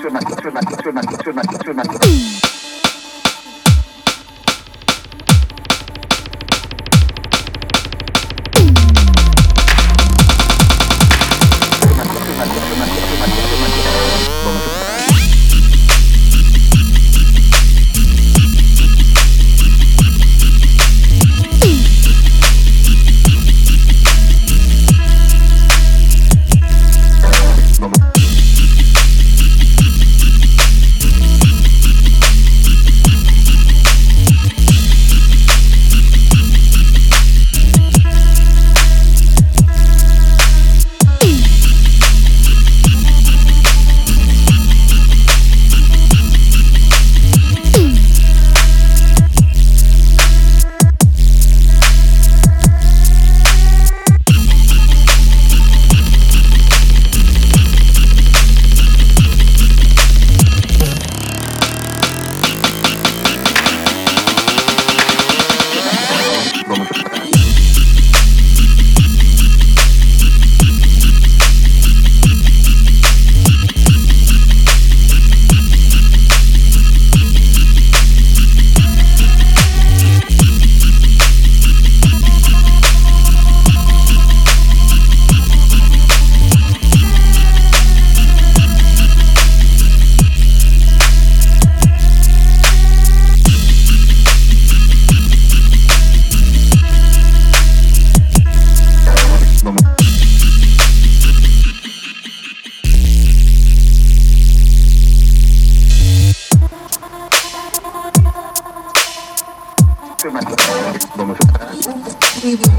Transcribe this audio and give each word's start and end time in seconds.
too 0.00 0.08
much, 0.08 0.24
too 0.24 0.50
much, 0.50 0.64
too 0.82 0.92
much, 0.92 1.24
too 1.24 1.32
much, 1.32 1.64
too 1.64 1.74
much, 1.74 2.00
too 2.00 2.10
much. 2.10 2.49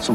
Su 0.00 0.14